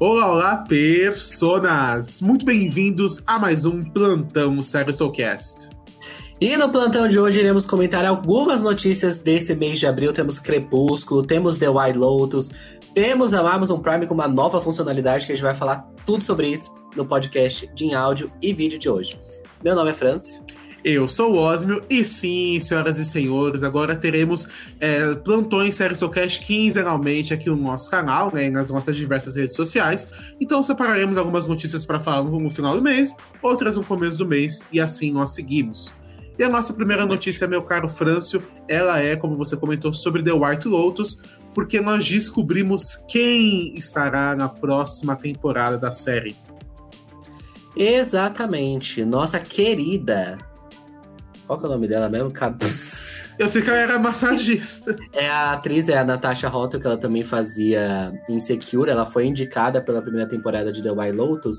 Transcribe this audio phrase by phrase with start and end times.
[0.00, 2.22] Olá, olá, personas!
[2.22, 5.68] Muito bem-vindos a mais um Plantão Soulcast.
[6.40, 10.10] E no plantão de hoje iremos comentar algumas notícias desse mês de abril.
[10.14, 15.32] Temos Crepúsculo, temos The White Lotus, temos a Amazon Prime com uma nova funcionalidade que
[15.32, 19.20] a gente vai falar tudo sobre isso no podcast de áudio e vídeo de hoje.
[19.62, 20.42] Meu nome é Francio.
[20.82, 24.48] Eu sou o Osmio e sim, senhoras e senhores, agora teremos
[24.80, 30.08] é, plantões Série Soulcast quinzenalmente aqui no nosso canal, né, nas nossas diversas redes sociais.
[30.40, 34.66] Então separaremos algumas notícias para falar no final do mês, outras no começo do mês
[34.72, 35.94] e assim nós seguimos.
[36.38, 40.32] E a nossa primeira notícia, meu caro Frâncio, ela é, como você comentou, sobre The
[40.32, 41.20] White Lotus,
[41.52, 46.34] porque nós descobrimos quem estará na próxima temporada da série.
[47.76, 50.38] Exatamente, nossa querida
[51.50, 52.32] qual que é o nome dela mesmo?
[53.36, 54.94] Eu sei que ela era massagista.
[55.12, 58.88] É a atriz, é a Natasha Rothwell, que ela também fazia Insecure.
[58.88, 61.58] Ela foi indicada pela primeira temporada de The White Lotus.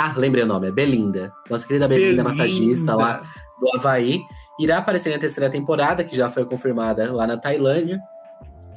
[0.00, 1.32] Ah, lembrei o nome, é Belinda.
[1.48, 2.24] Nossa querida Belinda, Belinda.
[2.24, 3.22] massagista lá
[3.60, 4.20] do Havaí.
[4.58, 8.00] Irá aparecer na terceira temporada, que já foi confirmada lá na Tailândia.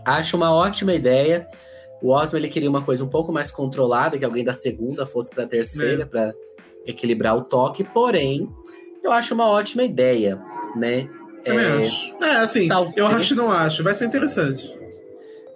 [0.05, 1.47] Acho uma ótima ideia.
[1.99, 5.31] O Osmo ele queria uma coisa um pouco mais controlada, que alguém da segunda fosse
[5.31, 6.05] para a terceira, é.
[6.05, 6.31] para
[6.85, 7.83] equilibrar o toque.
[7.83, 8.47] Porém,
[9.03, 10.41] eu acho uma ótima ideia,
[10.75, 11.09] né?
[11.43, 12.15] Também é, acho.
[12.23, 13.83] É, assim, talvez, eu acho não acho.
[13.83, 14.73] Vai ser interessante.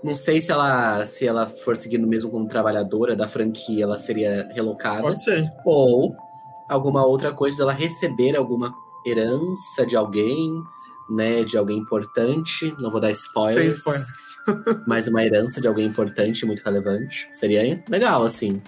[0.04, 4.48] Não sei se ela, se ela for seguindo mesmo como trabalhadora da franquia, ela seria
[4.54, 5.02] relocada.
[5.02, 5.50] Pode ser.
[5.66, 6.16] Ou
[6.70, 8.74] alguma outra coisa dela receber alguma
[9.06, 10.52] herança de alguém,
[11.10, 11.44] né?
[11.44, 12.76] De alguém importante.
[12.80, 13.76] Não vou dar spoilers.
[13.76, 14.08] Sem spoilers.
[14.86, 17.30] mas uma herança de alguém importante, muito relevante.
[17.32, 18.62] Seria legal, assim.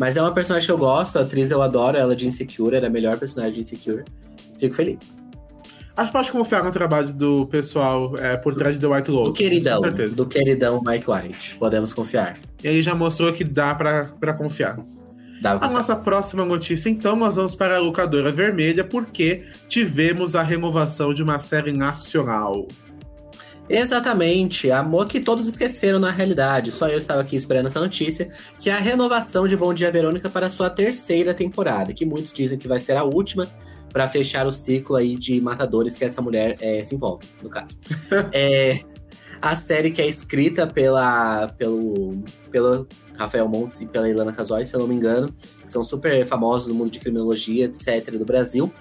[0.00, 2.86] Mas é uma personagem que eu gosto, a atriz eu adoro, ela de Insecure, era
[2.86, 4.02] a melhor personagem de Insecure.
[4.58, 5.10] Fico feliz.
[5.94, 9.32] Acho que pode confiar no trabalho do pessoal é, por trás de The White Lotus.
[9.34, 9.80] Do queridão,
[10.16, 11.56] do queridão Mike White.
[11.56, 12.38] Podemos confiar.
[12.64, 14.78] E ele já mostrou que dá para confiar.
[15.42, 20.42] Dá a nossa próxima notícia, então, nós vamos para a locadora vermelha, porque tivemos a
[20.42, 22.66] renovação de uma série nacional.
[23.72, 26.72] Exatamente, amor que todos esqueceram na realidade.
[26.72, 30.28] Só eu estava aqui esperando essa notícia, que é a renovação de Bom Dia Verônica
[30.28, 33.48] para sua terceira temporada, que muitos dizem que vai ser a última
[33.92, 37.76] para fechar o ciclo aí de matadores que essa mulher é, se envolve, no caso.
[38.34, 38.80] é,
[39.40, 44.74] a série que é escrita pela, pelo, pelo Rafael Montes e pela Ilana Casoy, se
[44.74, 45.32] eu não me engano,
[45.64, 48.72] que são super famosos no mundo de criminologia, etc., do Brasil.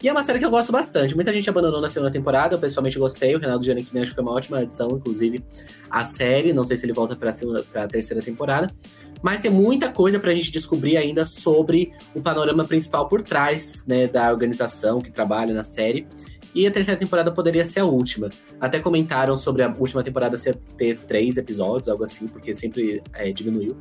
[0.00, 1.14] E é uma série que eu gosto bastante.
[1.14, 3.34] Muita gente abandonou na segunda temporada, eu pessoalmente gostei.
[3.34, 5.42] O Renato Giannichini acho que foi uma ótima edição, inclusive,
[5.90, 6.52] a série.
[6.52, 8.72] Não sei se ele volta pra, segunda, pra terceira temporada.
[9.20, 14.06] Mas tem muita coisa pra gente descobrir ainda sobre o panorama principal por trás né,
[14.06, 16.06] da organização que trabalha na série.
[16.54, 18.30] E a terceira temporada poderia ser a última.
[18.60, 23.30] Até comentaram sobre a última temporada ser ter três episódios, algo assim, porque sempre é,
[23.32, 23.76] diminuiu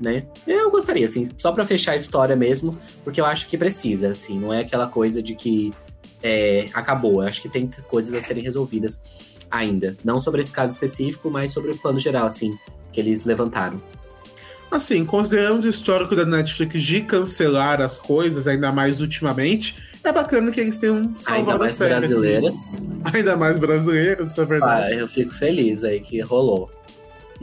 [0.00, 0.24] né?
[0.46, 4.38] Eu gostaria, assim, só para fechar a história mesmo, porque eu acho que precisa, assim,
[4.38, 5.72] não é aquela coisa de que
[6.22, 7.22] é, acabou.
[7.22, 8.98] Eu acho que tem coisas a serem resolvidas
[9.50, 9.96] ainda.
[10.02, 12.56] Não sobre esse caso específico, mas sobre o plano geral, assim,
[12.90, 13.80] que eles levantaram.
[14.70, 20.50] Assim, considerando o histórico da Netflix de cancelar as coisas, ainda mais ultimamente, é bacana
[20.50, 21.94] que eles tenham salvado ainda mais a série.
[21.94, 22.06] Assim.
[22.06, 22.56] brasileiras.
[22.56, 23.02] Assim.
[23.12, 24.92] Ainda mais brasileiras, é verdade.
[24.92, 26.70] Ah, eu fico feliz aí que rolou.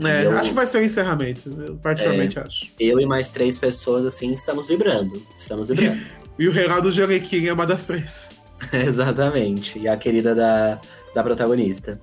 [0.02, 2.68] É, eu, acho que vai ser o um encerramento, eu particularmente é, acho.
[2.78, 5.20] Eu e mais três pessoas, assim, estamos vibrando.
[5.36, 6.00] Estamos vibrando.
[6.38, 8.30] e o Reinaldo Janequim é uma das três.
[8.72, 9.78] Exatamente.
[9.78, 10.80] E a querida da,
[11.14, 12.00] da protagonista.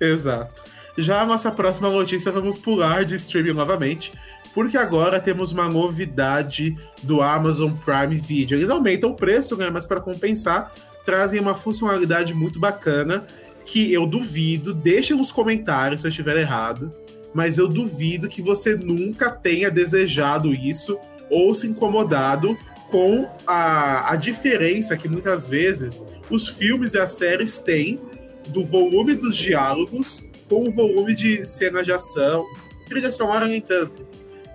[0.00, 0.62] Exato.
[0.98, 4.12] Já a nossa próxima notícia, vamos pular de streaming novamente,
[4.52, 8.58] porque agora temos uma novidade do Amazon Prime Video.
[8.58, 9.70] Eles aumentam o preço, né?
[9.70, 10.74] Mas para compensar,
[11.06, 13.24] trazem uma funcionalidade muito bacana
[13.64, 16.92] que eu duvido, deixem nos comentários se eu estiver errado,
[17.32, 20.98] mas eu duvido que você nunca tenha desejado isso
[21.30, 22.58] ou se incomodado
[22.90, 28.00] com a, a diferença que muitas vezes os filmes e as séries têm
[28.48, 32.46] do volume dos diálogos com o volume de cenas de ação.
[32.88, 34.06] Trilha sonora nem tanto,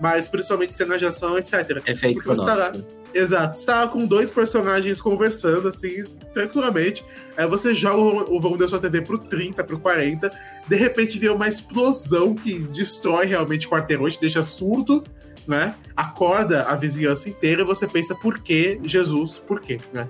[0.02, 1.82] mas principalmente cenas de ação, etc.
[1.86, 2.74] Efeito Porque você tá lá,
[3.14, 3.56] Exato.
[3.56, 6.04] Você tá com dois personagens conversando, assim,
[6.34, 7.06] tranquilamente.
[7.38, 10.32] Aí você joga o volume da sua TV pro 30, pro 40.
[10.68, 15.04] De repente vê uma explosão que destrói realmente quarteirões, te deixa surdo,
[15.48, 15.76] né?
[15.96, 19.40] Acorda a vizinhança inteira e você pensa, por que Jesus?
[19.40, 20.08] Por quê, né?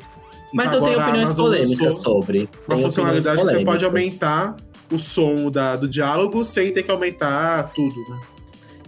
[0.53, 2.50] Mas então, eu tenho opiniões polêmicas sobre.
[2.68, 4.56] Uma funcionalidade que você pode aumentar
[4.91, 8.19] o som da, do diálogo sem ter que aumentar tudo, né?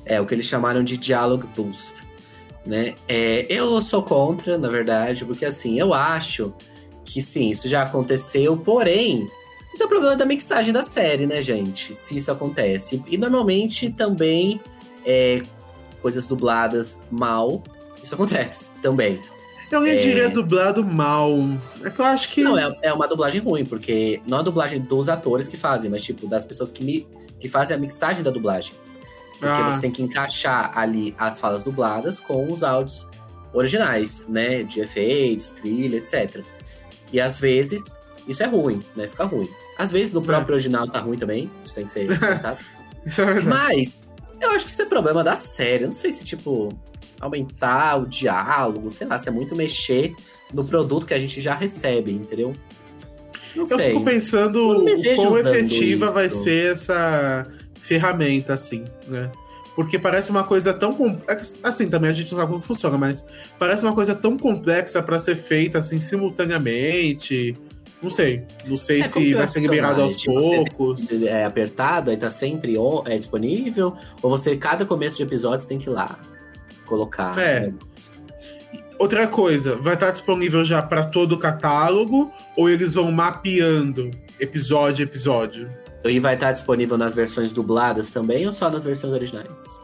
[0.05, 2.05] É, o que eles chamaram de diálogo boost
[2.65, 2.95] né?
[3.07, 6.53] É, eu sou contra, na verdade, porque assim, eu acho
[7.03, 9.29] que sim, isso já aconteceu, porém,
[9.73, 11.93] isso é o problema da mixagem da série, né, gente?
[11.93, 13.03] Se isso acontece.
[13.07, 14.59] E normalmente também,
[15.05, 15.43] é,
[16.01, 17.61] coisas dubladas mal,
[18.03, 19.19] isso acontece também.
[19.75, 19.95] Eu nem É.
[20.01, 21.31] diria dublado mal.
[21.83, 22.41] É que eu acho que.
[22.43, 26.03] Não, é, é uma dublagem ruim, porque não a dublagem dos atores que fazem, mas
[26.03, 27.07] tipo, das pessoas que, mi-
[27.39, 28.73] que fazem a mixagem da dublagem.
[29.33, 33.05] Porque Ah, você tem que encaixar ali as falas dubladas com os áudios
[33.53, 34.63] originais, né?
[34.63, 36.41] De efeitos, trilha, etc.
[37.11, 37.93] E às vezes
[38.27, 39.07] isso é ruim, né?
[39.07, 39.49] Fica ruim.
[39.77, 42.07] Às vezes no próprio original tá ruim também, isso tem que ser.
[43.05, 43.45] Isso é verdade.
[43.45, 43.97] Mas
[44.41, 45.83] eu acho que isso é problema da série.
[45.83, 46.69] Eu não sei se, tipo,
[47.19, 50.13] aumentar o diálogo, sei lá, se é muito mexer
[50.53, 52.53] no produto que a gente já recebe, entendeu?
[53.55, 53.91] Não Eu sei.
[53.91, 54.85] fico pensando o
[55.15, 56.13] quão efetiva isso.
[56.13, 57.47] vai ser essa
[57.81, 59.31] ferramenta, assim, né?
[59.75, 60.93] Porque parece uma coisa tão.
[60.93, 61.17] com-
[61.63, 63.25] Assim, também a gente não sabe como funciona, mas
[63.59, 67.53] parece uma coisa tão complexa pra ser feita, assim, simultaneamente.
[68.01, 68.43] Não sei.
[68.67, 70.41] Não sei É, se vai ser liberado aos funcionar?
[70.63, 71.21] Tipo, poucos.
[71.23, 72.75] É apertado, aí tá sempre
[73.05, 73.93] é disponível?
[74.21, 76.17] Ou você, cada começo de episódio, você tem que ir lá
[76.85, 77.37] colocar.
[77.37, 77.61] É.
[77.61, 77.73] né?
[78.97, 82.31] Outra coisa, vai estar disponível já pra todo o catálogo?
[82.55, 84.09] Ou eles vão mapeando
[84.39, 85.69] episódio a episódio?
[86.05, 89.79] E vai estar disponível nas versões dubladas também ou só nas versões originais?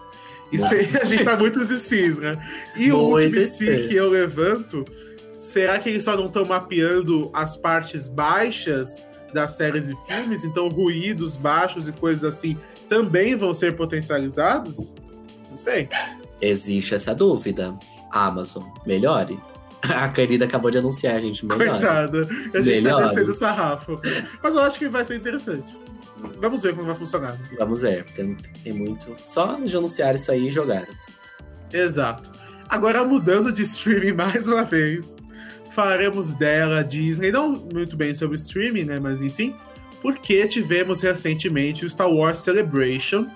[0.51, 2.33] Isso aí, a gente tá muito cis, né?
[2.75, 4.85] E o Muito último si que eu levanto,
[5.37, 10.43] será que eles só não estão mapeando as partes baixas das séries e filmes?
[10.43, 12.57] Então ruídos baixos e coisas assim
[12.87, 14.93] também vão ser potencializados?
[15.49, 15.87] Não sei.
[16.41, 17.77] Existe essa dúvida.
[18.11, 19.39] Amazon, melhore.
[19.83, 21.69] A querida acabou de anunciar, gente, melhore.
[21.71, 22.21] Coitada.
[22.21, 23.07] A gente tá Melhor.
[23.07, 23.99] descendo o sarrafo.
[24.43, 25.77] Mas eu acho que vai ser interessante.
[26.39, 27.37] Vamos ver como vai funcionar.
[27.57, 29.15] Vamos ver, tem, tem muito.
[29.23, 30.87] Só de anunciar isso aí e jogaram.
[31.73, 32.31] Exato.
[32.69, 35.17] Agora, mudando de streaming mais uma vez,
[35.71, 38.99] falaremos dela, Disney, não muito bem sobre streaming, né?
[38.99, 39.55] Mas enfim,
[40.01, 43.27] porque tivemos recentemente o Star Wars Celebration.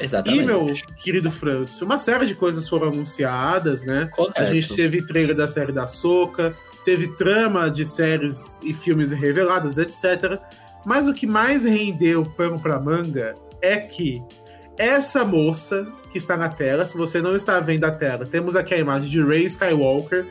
[0.00, 0.42] Exatamente.
[0.42, 0.66] E, meu
[0.96, 4.08] querido Franço, uma série de coisas foram anunciadas, né?
[4.14, 4.40] Correto.
[4.40, 6.54] A gente teve trailer da série da Soca,
[6.84, 10.38] teve trama de séries e filmes reveladas, etc.
[10.86, 14.22] Mas o que mais rendeu pano pra manga é que
[14.78, 18.74] essa moça que está na tela, se você não está vendo a tela, temos aqui
[18.74, 20.26] a imagem de Rey Skywalker.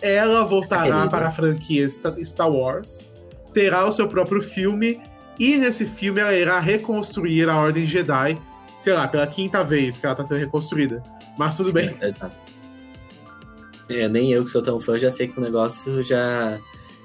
[0.00, 3.06] Ela voltará para a franquia Sta- Star Wars,
[3.52, 4.98] terá o seu próprio filme,
[5.38, 8.38] e nesse filme ela irá reconstruir a Ordem Jedi,
[8.80, 11.02] sei lá, pela quinta vez que ela está sendo reconstruída.
[11.38, 11.94] Mas tudo bem.
[12.02, 12.32] Exato.
[13.88, 16.58] É, nem eu que sou tão fã já sei que o negócio já,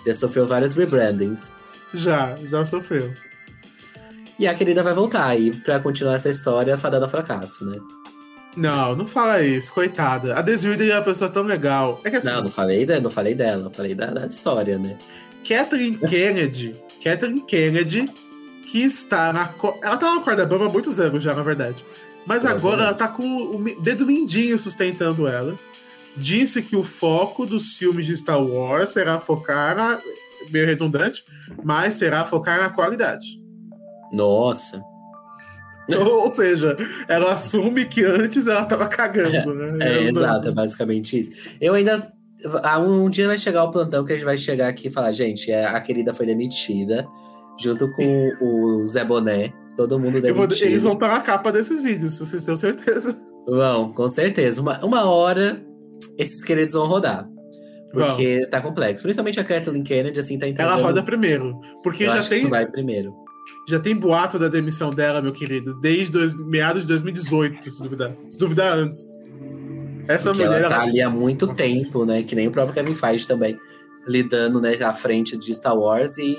[0.06, 1.52] já sofreu vários rebrandings.
[1.94, 3.14] Já, já sofreu.
[4.38, 7.80] E a querida vai voltar aí pra continuar essa história fadada ao fracasso, né?
[8.56, 10.38] Não, não fala isso, coitada.
[10.38, 12.00] A Desiree é uma pessoa tão legal.
[12.04, 14.98] É que assim, Não, não falei, não falei dela, falei da, da história, né?
[15.48, 18.10] Kathleen Kennedy, Kathleen Kennedy,
[18.66, 19.48] que está na.
[19.50, 21.86] co- Ela tá na corda bamba há muitos anos já, na verdade.
[22.26, 22.58] Mas Provavelmente.
[22.74, 23.24] agora ela tá com
[23.56, 25.58] o dedo mindinho sustentando ela.
[26.18, 30.00] Disse que o foco dos filmes de Star Wars será focar na.
[30.50, 31.24] meio redundante,
[31.64, 33.40] mas será focar na qualidade.
[34.12, 34.82] Nossa.
[36.00, 36.76] Ou, seja,
[37.08, 39.78] ela assume que antes ela tava cagando, né?
[39.86, 41.32] É, não- exato, é basicamente isso.
[41.62, 42.08] Eu ainda.
[42.88, 45.52] Um dia vai chegar o plantão que a gente vai chegar aqui e falar, gente,
[45.52, 47.08] é, a querida foi demitida,
[47.60, 51.82] junto com o Zé Boné, todo mundo Eu vou- eles vão estar na capa desses
[51.82, 53.16] vídeos, vocês têm certeza.
[53.48, 54.62] Vão, com certeza.
[54.62, 55.64] Uma, uma hora
[56.18, 57.28] esses queridos vão rodar.
[57.94, 59.04] Porque tá complexo.
[59.04, 60.74] Principalmente a Kathleen Kennedy, assim, tá entendendo.
[60.74, 61.58] Ela roda primeiro.
[61.82, 63.14] Porque Eu já tem, vai primeiro.
[63.70, 68.14] já tem boato da demissão dela, meu querido, desde dois, meados de 2018, se duvidar.
[68.30, 69.00] Se duvidar antes.
[70.10, 70.60] Essa Porque mulher.
[70.62, 71.64] ela tá ela- ali há muito Nossa.
[71.64, 72.22] tempo, né?
[72.24, 73.58] Que nem o próprio Kevin Feige também.
[74.08, 76.36] Lidando, né, à frente de Star Wars e...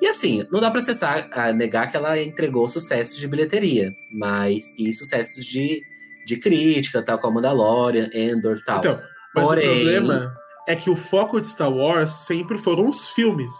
[0.00, 3.94] E assim, não dá pra cessar, a negar que ela entregou sucessos de bilheteria.
[4.12, 4.72] Mas...
[4.78, 5.82] E sucessos de,
[6.26, 8.78] de crítica, tal, como Mandalorian, Endor tal.
[8.78, 9.00] Então,
[9.34, 10.34] mas Porém- o problema
[10.66, 13.52] é que o foco de Star Wars sempre foram os filmes.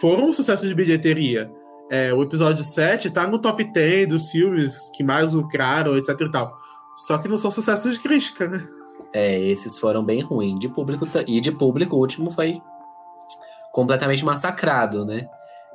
[0.00, 1.50] Foram um sucesso de bilheteria.
[1.90, 6.30] É, o episódio 7 tá no top 10 dos filmes que mais lucraram, etc e
[6.32, 6.56] tal.
[6.96, 8.66] Só que não são sucessos de crítica, né?
[9.12, 10.58] É, esses foram bem ruins.
[10.58, 12.60] De público, e de público, o último foi
[13.72, 15.26] completamente massacrado, né?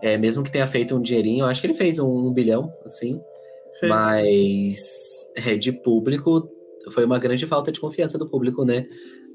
[0.01, 2.71] É, mesmo que tenha feito um dinheirinho, eu acho que ele fez um, um bilhão,
[2.85, 3.19] assim.
[3.79, 3.89] Fez.
[3.89, 4.79] Mas
[5.35, 6.49] é, de público,
[6.91, 8.85] foi uma grande falta de confiança do público, né?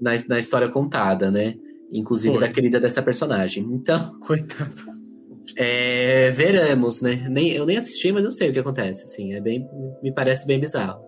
[0.00, 1.54] Na, na história contada, né?
[1.92, 2.40] Inclusive Foi.
[2.40, 3.68] da querida dessa personagem.
[3.70, 4.74] Então, Coitado.
[5.56, 7.26] é, veremos, né?
[7.28, 9.34] Nem, eu nem assisti, mas eu sei o que acontece, assim.
[9.34, 9.68] É bem,
[10.02, 11.02] me parece bem bizarro.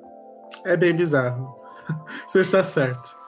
[0.64, 1.56] É bem bizarro.
[2.28, 3.24] Você está certo.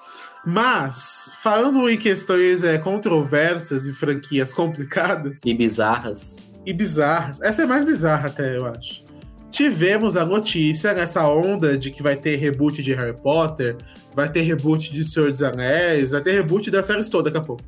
[0.46, 6.36] Mas, falando em questões é, controversas e franquias complicadas E bizarras.
[6.64, 9.04] e bizarras, essa é mais bizarra até, eu acho.
[9.50, 13.76] tivemos a notícia nessa onda de que vai ter reboot de Harry Potter,
[14.14, 17.46] vai ter reboot de Senhor dos Anéis, vai ter reboot das séries todas daqui a
[17.46, 17.62] pouco.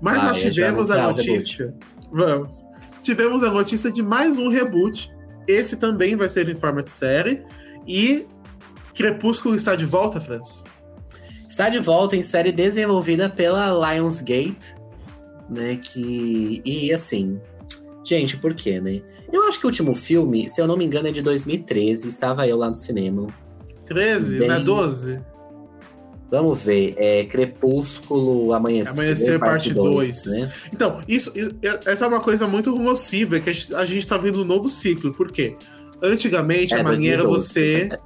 [0.00, 1.74] Mas Ah, nós já tivemos a o notícia.
[2.10, 2.62] Vamos.
[3.02, 5.10] Tivemos a notícia de mais um reboot.
[5.46, 7.42] Esse também vai ser em forma de série.
[7.86, 8.26] E
[8.94, 10.62] Crepúsculo está de volta, Franz.
[11.52, 14.74] Está de volta em série desenvolvida pela Lionsgate,
[15.50, 15.76] né?
[15.76, 16.62] Que.
[16.64, 17.38] E assim.
[18.02, 19.02] Gente, por quê, né?
[19.30, 22.08] Eu acho que o último filme, se eu não me engano, é de 2013.
[22.08, 23.26] Estava eu lá no cinema.
[23.84, 25.20] 13, Bem- não é 12?
[26.30, 26.94] Vamos ver.
[26.96, 30.40] É Crepúsculo Amanhecer, Amanhecer, parte dois, dois.
[30.40, 30.52] né?
[30.72, 31.54] Então, isso, isso-
[31.84, 34.70] essa é uma coisa muito nociva, que a gente- a gente tá vendo um novo
[34.70, 35.12] ciclo.
[35.12, 35.54] Por quê?
[36.02, 37.98] Antigamente, É, a mania era 2012, você, tá.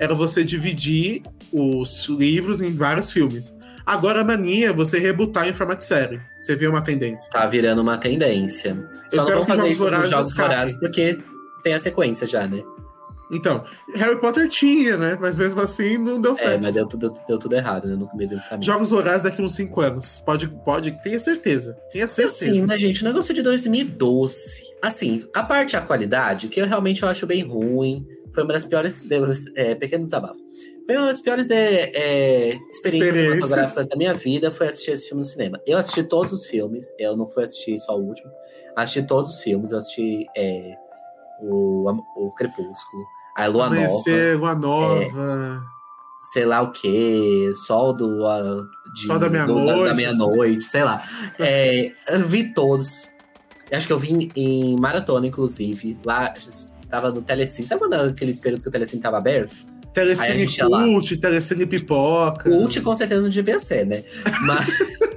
[0.00, 3.54] Era você dividir os livros em vários filmes.
[3.86, 6.20] Agora a mania é você rebutar em formato de série.
[6.38, 7.30] Você vê uma tendência.
[7.30, 8.76] Tá virando uma tendência.
[9.12, 10.34] Só não vão fazer isso Vorazes Jogos.
[10.34, 11.18] Vorazes, porque
[11.62, 12.62] tem a sequência já, né?
[13.32, 13.64] Então,
[13.94, 15.16] Harry Potter tinha, né?
[15.20, 16.62] Mas mesmo assim não deu É, certo.
[16.62, 17.94] mas deu, tudo- deu tudo errado, né?
[17.94, 18.64] No meio do caminho.
[18.66, 20.20] Jogos Vorazes daqui uns 5 anos.
[20.26, 21.76] Pode, pode, tenha certeza.
[21.92, 22.44] Tenha E certeza.
[22.50, 23.02] assim, né, gente?
[23.02, 24.36] O negócio de 2012.
[24.82, 28.04] Assim, a parte da qualidade, que eu realmente eu acho bem ruim.
[28.34, 29.02] Foi uma das piores.
[29.56, 30.38] É, pequeno desabafo.
[30.86, 35.20] Foi uma das piores de, é, experiências cinematográficas da minha vida foi assistir esse filme
[35.20, 35.60] no cinema.
[35.66, 38.30] Eu assisti todos os filmes, eu não fui assistir só o último.
[38.74, 40.74] Assisti todos os filmes, eu assisti é,
[41.42, 43.04] o, o Crepúsculo,
[43.36, 45.62] a Lua Nova, Amanhecer, Lua Nova.
[46.32, 48.26] sei lá o que, Sol do.
[48.26, 48.62] a-
[48.94, 49.84] de- Sol da meia-noite.
[49.84, 51.00] da meia-noite, sei lá.
[51.38, 51.92] É,
[52.26, 53.08] vi todos.
[53.72, 55.96] Acho que eu vi em maratona, inclusive.
[56.04, 56.34] Lá,
[56.90, 57.66] tava no Telecine.
[57.66, 59.54] Sabe quando aqueles períodos que o Telecine tava aberto?
[59.92, 60.84] Telecine ia lá.
[60.84, 62.48] Cult, Telecine Pipoca.
[62.48, 64.04] O Ult com certeza não devia ser, né?
[64.42, 64.68] Mas.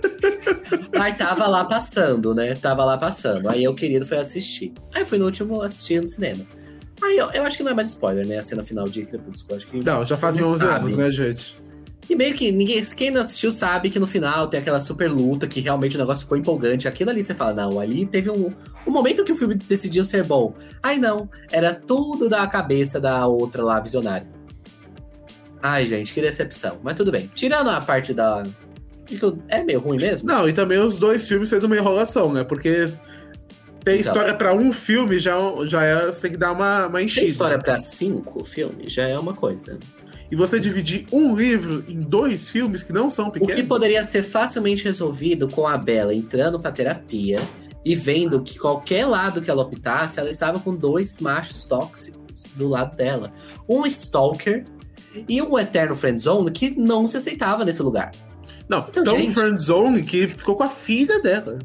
[0.96, 2.56] Mas tava lá passando, né?
[2.56, 3.50] Tava lá passando.
[3.50, 4.74] Aí eu, querido, foi assistir.
[4.94, 6.46] Aí eu fui no último assistir no cinema.
[7.01, 8.38] Aí eu, eu acho que não é mais spoiler, né?
[8.38, 9.58] A cena final de Crepúsculo.
[9.58, 11.58] Acho que Não, já fazem Todo 11 mundo anos, né, gente?
[12.10, 15.48] E meio que ninguém, quem não assistiu sabe que no final tem aquela super luta,
[15.48, 16.88] que realmente o negócio ficou empolgante.
[16.88, 18.52] Aquilo ali você fala, não, ali teve um,
[18.86, 20.54] um momento que o filme decidiu ser bom.
[20.82, 24.28] Ai não, era tudo da cabeça da outra lá, visionária.
[25.62, 26.78] Ai, gente, que decepção.
[26.84, 27.32] Mas tudo bem.
[27.34, 28.44] Tirando a parte da.
[29.48, 30.28] É meio ruim mesmo?
[30.28, 32.44] Não, e também os dois filmes sendo uma enrolação, né?
[32.44, 32.92] Porque
[33.84, 34.12] tem Então.
[34.12, 37.22] história pra um filme, já, já é, você tem que dar uma, uma enchida.
[37.22, 39.80] Tem história pra cinco filmes, já é uma coisa.
[40.34, 43.68] E você dividir um livro em dois filmes que não são O que pequenos.
[43.68, 47.40] poderia ser facilmente resolvido com a Bella entrando pra terapia
[47.86, 52.68] e vendo que qualquer lado que ela optasse, ela estava com dois machos tóxicos do
[52.68, 53.32] lado dela.
[53.70, 54.66] Um stalker
[55.30, 58.10] e um eterno friendzone que não se aceitava nesse lugar.
[58.68, 61.60] Não, Então, tão gente- friendzone que ficou com a filha dela.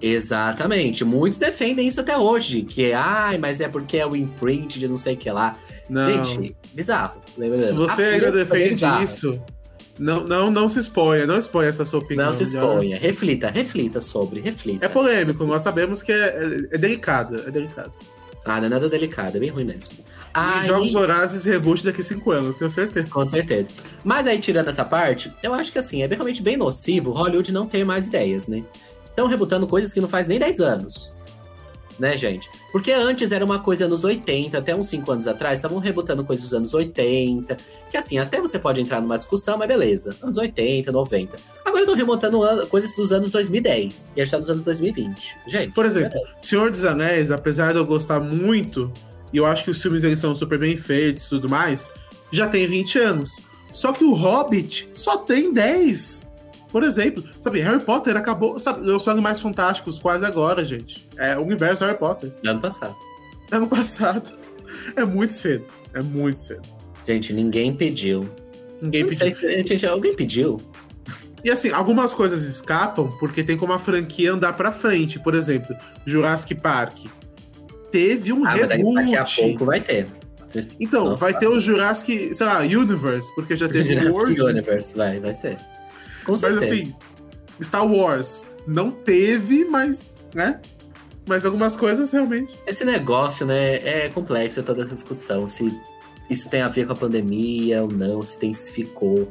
[0.00, 1.04] Exatamente.
[1.04, 2.62] Muitos defendem isso até hoje.
[2.62, 5.56] Que, ai, mas é porque é o imprint de não sei o que lá.
[5.88, 6.24] Não.
[6.24, 7.20] Gente, bizarro.
[7.36, 9.40] Se você ainda é defende isso,
[9.98, 12.26] não, não, não se exponha, não exponha essa sua opinião.
[12.26, 12.58] Não se já.
[12.58, 12.98] exponha.
[12.98, 14.86] Reflita, reflita sobre, reflita.
[14.86, 17.92] É polêmico, nós sabemos que é, é, é delicado, é delicado.
[18.42, 19.94] Ah, não é nada delicado, é bem ruim mesmo.
[20.32, 23.08] Aí, Jogos Vorazes reboot daqui a cinco anos, tenho certeza.
[23.10, 23.70] com certeza.
[24.02, 27.66] Mas aí, tirando essa parte, eu acho que assim, é realmente bem nocivo Hollywood não
[27.66, 28.64] ter mais ideias, né?
[29.10, 31.10] Estão rebutando coisas que não faz nem 10 anos.
[31.98, 32.48] Né, gente?
[32.72, 36.44] Porque antes era uma coisa anos 80, até uns 5 anos atrás, estavam rebutando coisas
[36.46, 37.58] dos anos 80.
[37.90, 40.16] Que assim, até você pode entrar numa discussão, mas beleza.
[40.22, 41.36] Anos 80, 90.
[41.62, 44.14] Agora estão rebutando an- coisas dos anos 2010.
[44.16, 45.36] E a gente tá nos anos 2020.
[45.46, 45.74] Gente.
[45.74, 46.30] Por exemplo, beleza.
[46.40, 48.90] Senhor dos Anéis, apesar de eu gostar muito,
[49.30, 51.90] e eu acho que os filmes eles são super bem feitos e tudo mais,
[52.32, 53.40] já tem 20 anos.
[53.74, 56.29] Só que o Hobbit só tem 10.
[56.70, 61.06] Por exemplo, sabe, Harry Potter acabou, sabe, lançou Animais Fantásticos quase agora, gente.
[61.16, 62.32] É o universo Harry Potter.
[62.46, 62.96] Ano passado.
[63.50, 64.32] Ano passado.
[64.94, 65.64] É muito cedo.
[65.92, 66.62] É muito cedo.
[67.04, 68.30] Gente, ninguém pediu.
[68.80, 69.32] Ninguém não pediu.
[69.32, 70.60] sei se gente, alguém pediu.
[71.42, 75.18] E assim, algumas coisas escapam porque tem como a franquia andar pra frente.
[75.18, 75.74] Por exemplo,
[76.06, 77.06] Jurassic Park.
[77.90, 78.94] Teve um Ah, mas reboot.
[78.94, 80.06] daqui a pouco vai ter.
[80.78, 81.56] Então, Nossa, vai ter assim.
[81.56, 84.40] o Jurassic, sei lá, Universe, porque já teve o Jurassic World.
[84.42, 85.56] Universe, vai, vai ser.
[86.34, 86.74] Com Mas certeza.
[86.74, 86.94] assim,
[87.62, 90.60] Star Wars não teve, mas, né?
[91.28, 92.58] Mas algumas coisas realmente.
[92.66, 95.46] Esse negócio, né, é complexo toda essa discussão.
[95.46, 95.72] Se
[96.28, 99.28] isso tem a ver com a pandemia ou não, se intensificou.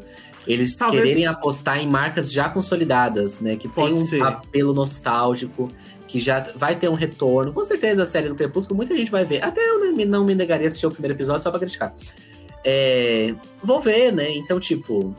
[0.48, 3.56] Eles Talvez- quererem apostar em marcas já consolidadas, né?
[3.58, 4.24] Que Pode tem um ser.
[4.24, 5.70] apelo nostálgico,
[6.08, 7.52] que já vai ter um retorno.
[7.54, 9.44] Com certeza a série do Crepúsculo muita gente vai ver.
[9.44, 11.94] Até eu não me- não me negaria a assistir o primeiro episódio só pra criticar.
[12.64, 14.32] É, vou ver, né?
[14.32, 15.16] Então, tipo,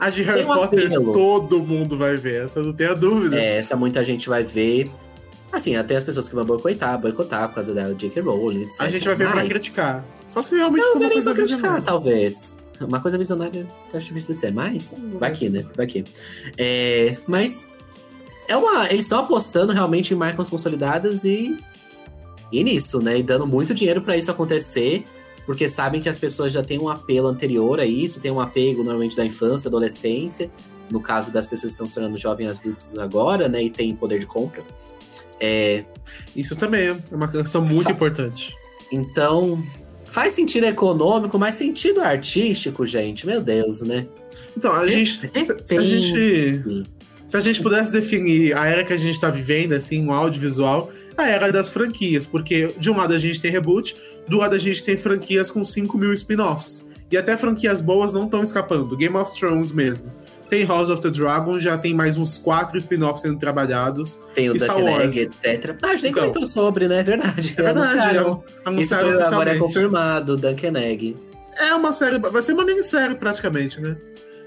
[0.00, 3.38] A de Harry Potter todo mundo vai ver, essa não tenho a dúvida.
[3.38, 4.90] É, essa muita gente vai ver.
[5.52, 8.22] Assim, até as pessoas que vão boicotar, boicotar por causa da J.K.
[8.22, 8.80] Rowling, etc.
[8.80, 10.04] A gente vai ver pra Mas- criticar.
[10.28, 11.84] Só se realmente Não, for uma coisa pra criticar, visionária.
[11.84, 12.56] talvez.
[12.80, 15.66] Uma coisa visionária, eu acho difícil dizer, mas vai que, né?
[15.76, 16.02] Vai que.
[16.56, 17.66] É, mas
[18.48, 21.58] é uma, eles estão apostando realmente em marcas consolidadas e,
[22.50, 23.18] e nisso, né?
[23.18, 25.04] E dando muito dinheiro pra isso acontecer,
[25.46, 28.82] porque sabem que as pessoas já têm um apelo anterior a isso, tem um apego
[28.82, 30.50] normalmente da infância, adolescência,
[30.90, 33.62] no caso das pessoas que estão se tornando jovens adultos agora, né?
[33.62, 34.62] E tem poder de compra.
[35.38, 35.84] É,
[36.36, 38.54] Isso também é uma questão muito importante.
[38.92, 39.62] então,
[40.04, 44.06] faz sentido econômico, mas sentido artístico, gente, meu Deus, né?
[44.56, 45.20] Então, a gente.
[45.32, 46.84] Se, se a gente.
[47.28, 50.90] Se a gente pudesse definir a era que a gente tá vivendo, assim, um audiovisual,
[51.20, 52.26] a era das franquias.
[52.26, 53.96] Porque, de um lado, a gente tem reboot,
[54.28, 56.86] do lado, a gente tem franquias com 5 mil spin-offs.
[57.10, 58.96] E até franquias boas não estão escapando.
[58.96, 60.12] Game of Thrones mesmo.
[60.48, 64.18] Tem House of the Dragon, já tem mais uns quatro spin-offs sendo trabalhados.
[64.34, 65.16] Tem o Star Duck Wars.
[65.16, 65.76] Egg, etc.
[65.82, 66.22] Ah, a gente nem Então.
[66.28, 67.00] comentou sobre, né?
[67.00, 67.54] É verdade.
[67.56, 68.44] É verdade, Anunciaram.
[68.46, 71.16] Isso Anunciaram foi, agora é confirmado, Duncan Egg.
[71.56, 73.96] É uma série, vai ser uma minissérie praticamente, né?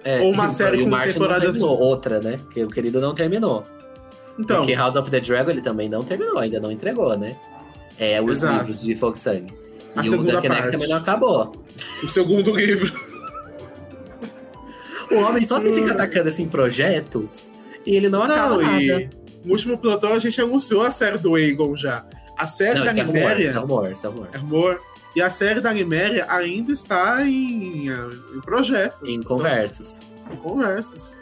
[0.04, 2.38] É, Ou uma e- série e o com temporadas- terminou, outra, né?
[2.54, 3.64] Que o querido não terminou.
[4.40, 7.36] Então, Porque House of the Dragon ele também não terminou, ainda não entregou, né?
[8.00, 8.60] É os Exato.
[8.60, 9.54] livros de Fogo Sangue.
[9.96, 11.52] A e o Duncan também não acabou.
[12.04, 12.92] o segundo livro.
[15.12, 17.46] O homem só se fica atacando assim projetos
[17.86, 18.82] e ele não, acaba nada.
[18.82, 19.10] e
[19.44, 22.06] no último plantão a gente anunciou a série do Aegon já.
[22.38, 23.50] A série Não, da é Niméria.
[23.50, 24.28] é rumor, isso é rumor.
[24.34, 24.82] É rumor.
[25.16, 29.08] E a série da Niméria ainda está em, em projetos.
[29.08, 30.00] Em conversas.
[30.32, 31.20] Em conversas.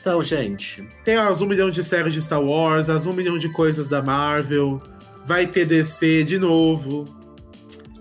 [0.00, 3.48] Então, gente, Tem as um milhão de séries de Star Wars, as um milhão de
[3.48, 4.80] coisas da Marvel.
[5.24, 7.04] Vai ter DC de novo.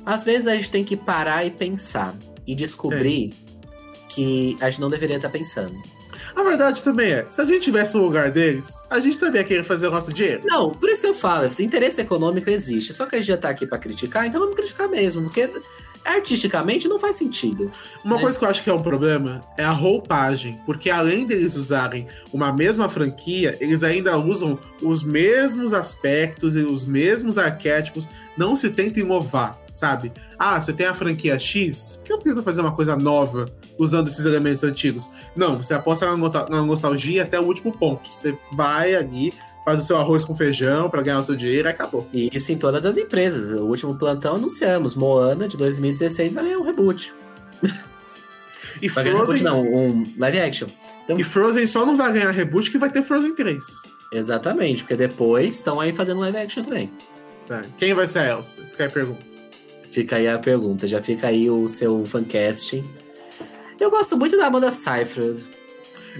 [0.06, 3.34] às vezes a gente tem que parar e pensar e descobrir
[4.08, 5.76] que a gente não deveria estar pensando.
[6.36, 9.48] A verdade também é, se a gente tivesse no lugar deles, a gente também ia
[9.48, 10.44] querer fazer o nosso dinheiro.
[10.46, 12.94] Não, por isso que eu falo, interesse econômico existe.
[12.94, 15.50] Só que a gente já tá aqui pra criticar, então vamos criticar mesmo, porque
[16.16, 17.72] artisticamente não faz sentido.
[18.04, 18.22] Uma É.
[18.22, 22.08] coisa que eu acho que é um problema é a roupagem, porque além deles usarem
[22.34, 28.70] uma mesma franquia, eles ainda usam os mesmos aspectos e os mesmos arquétipos, não se
[28.70, 30.12] tenta inovar, sabe?
[30.38, 33.46] Ah, você tem a franquia X, que não tenta fazer uma coisa nova
[33.78, 35.10] usando esses elementos antigos.
[35.36, 36.06] Não, você aposta
[36.50, 38.14] na nostalgia até o último ponto.
[38.14, 39.34] Você vai ali,
[39.68, 42.08] faz o seu arroz com feijão pra ganhar o seu dinheiro e acabou.
[42.14, 43.52] E isso em todas as empresas.
[43.60, 47.14] O último plantão anunciamos, Moana de 2016 vai ganhar um reboot.
[48.82, 50.68] E Vai um reboot Frozen, não, um live action.
[51.18, 53.64] e Frozen só não vai ganhar reboot que vai ter Frozen 3.
[54.14, 56.92] Exatamente, porque depois estão aí fazendo live action também.
[57.48, 58.56] Tá, Quem vai ser a Elsa?
[58.70, 59.26] Fica aí a pergunta.
[59.92, 62.86] Fica aí a pergunta, já fica aí o seu fancast.
[63.80, 65.44] Eu gosto muito da Amanda Seyfried.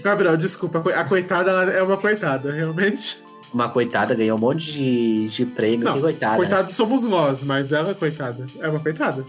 [0.04, 3.20] Gabriel, desculpa, a coi- a coitada é uma coitada, realmente.
[3.54, 5.86] Uma coitada, ganhou um monte de, de prêmio.
[5.86, 6.36] Não, que coitada.
[6.36, 9.26] Coitado somos nós, mas ela, coitada, é uma coitada.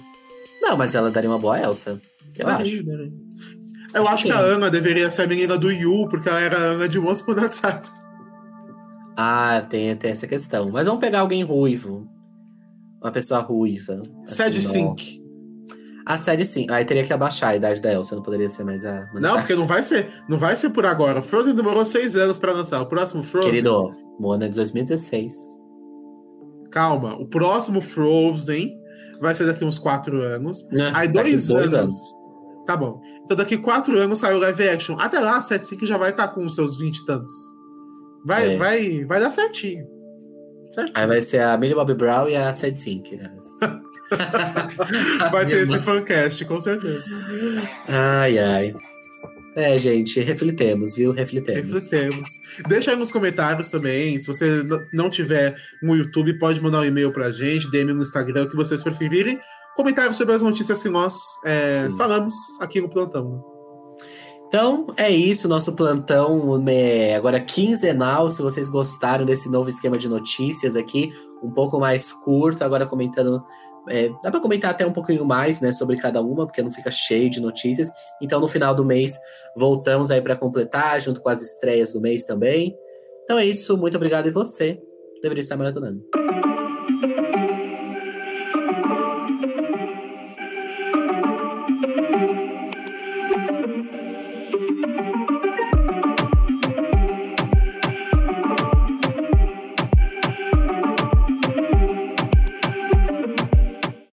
[0.60, 2.00] Não, mas ela daria uma boa Elsa.
[2.36, 2.76] Eu Ela acho.
[2.76, 3.10] ri, né?
[3.94, 4.40] Eu Acho acho que que a.
[4.40, 7.32] Ana deveria ser a menina do Yu, porque ela era a Ana de Once Upon
[7.40, 7.82] a.
[9.16, 10.70] Ah, tem, tem essa questão.
[10.70, 12.06] Mas vamos pegar alguém ruivo.
[13.02, 13.94] Uma pessoa ruiva.
[13.94, 14.70] assim, Sad não.
[14.70, 15.17] Sync.
[16.08, 16.66] A série sim.
[16.70, 19.06] Aí teria que abaixar a idade da Elsa, não poderia ser mais a.
[19.14, 20.08] Não, porque não vai ser.
[20.26, 21.20] Não vai ser por agora.
[21.20, 22.80] Frozen demorou seis anos pra lançar.
[22.80, 23.50] O próximo Frozen.
[23.50, 25.34] Querido, Mona é de 2016.
[26.70, 27.14] Calma.
[27.16, 28.74] O próximo Frozen
[29.20, 30.66] vai ser daqui uns quatro anos.
[30.94, 31.94] Aí Daqui dois anos.
[32.66, 33.00] Tá bom.
[33.24, 34.96] Então daqui quatro anos sai o live action.
[34.98, 37.34] Até lá, a Sad Sync já vai estar com os seus vinte e tantos.
[38.24, 38.56] Vai, É.
[38.56, 39.86] vai, vai dar certinho.
[40.70, 40.98] Certinho.
[40.98, 43.18] Aí vai ser a Millie Bobby Brown e a Sad Sync.
[45.30, 47.04] Vai ter esse fancast, com certeza.
[47.88, 48.74] Ai, ai.
[49.56, 51.12] É, gente, reflitemos, viu?
[51.12, 51.72] Reflitemos.
[51.72, 52.28] Refletemos.
[52.68, 54.18] Deixa aí nos comentários também.
[54.18, 58.44] Se você não tiver no YouTube, pode mandar um e-mail pra gente, DM no Instagram,
[58.44, 59.40] o que vocês preferirem.
[59.74, 63.57] Comentários sobre as notícias que nós é, falamos aqui no plantão.
[64.48, 68.30] Então, é isso, nosso plantão é, agora quinzenal.
[68.30, 73.44] Se vocês gostaram desse novo esquema de notícias aqui, um pouco mais curto, agora comentando.
[73.90, 76.90] é, dá para comentar até um pouquinho mais, né, sobre cada uma, porque não fica
[76.90, 77.90] cheio de notícias.
[78.22, 79.12] Então, no final do mês,
[79.54, 82.74] voltamos aí para completar, junto com as estreias do mês também.
[83.24, 84.26] Então é isso, muito obrigado.
[84.28, 84.80] E você
[85.22, 86.02] deveria estar maratonando.